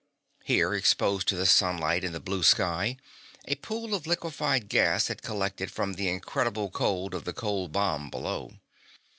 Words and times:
Here, 0.43 0.73
exposed 0.73 1.27
to 1.27 1.35
the 1.35 1.45
sunlight 1.45 2.03
and 2.03 2.15
the 2.15 2.19
blue 2.19 2.41
sky, 2.41 2.97
a 3.45 3.53
pool 3.53 3.93
of 3.93 4.07
liquified 4.07 4.67
gas 4.67 5.09
had 5.09 5.21
collected 5.21 5.69
from 5.69 5.93
the 5.93 6.09
incredible 6.09 6.71
cold 6.71 7.13
of 7.13 7.23
the 7.23 7.33
cold 7.33 7.71
bomb 7.71 8.09
below. 8.09 8.51